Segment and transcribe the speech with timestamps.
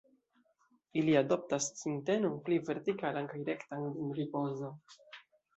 [1.01, 4.73] Ili adoptas sintenon pli vertikalan kaj rektan dum ripozo.